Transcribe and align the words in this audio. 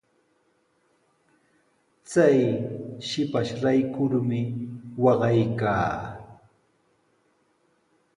Chay 2.09 2.39
shipashraykumi 3.07 4.41
waqaykaa. 5.03 5.89